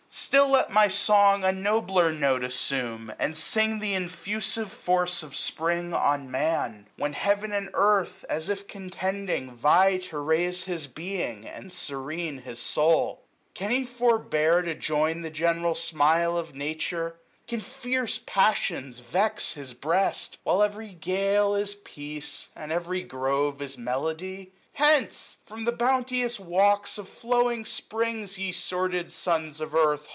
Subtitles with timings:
[0.13, 3.13] Still l^t my song a nobler note assume.
[3.19, 8.47] And sing th* infusive force of Spring on Man; 865 When heaven and earth, as
[8.49, 13.23] if contending, vie To raise his being, and serene his soul.
[13.53, 16.49] Can he forbear to join the general smile 34 SPRING.
[16.49, 17.15] Of Nature?
[17.47, 20.37] Can fierce passions vex his breast.
[20.43, 24.51] While every gale is peace, and every grove 870 Is melody?
[24.73, 25.37] Hence!
[25.45, 30.07] from the bounteous walks Of flowing Spring, ye sordid sons of earth.